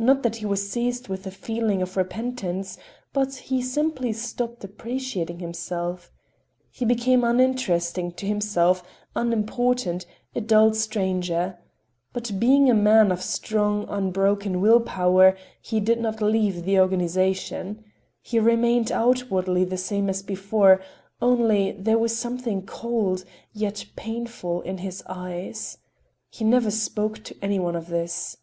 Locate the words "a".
1.26-1.30, 10.36-10.40, 12.70-12.74